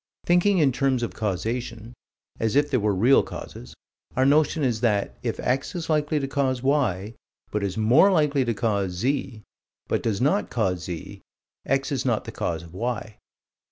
[0.25, 1.93] Thinking in terms of causation
[2.39, 3.75] as if there were real causes
[4.15, 7.13] our notion is that, if X is likely to cause Y,
[7.51, 9.43] but is more likely to cause Z,
[9.87, 11.21] but does not cause Z,
[11.67, 13.17] X is not the cause of Y.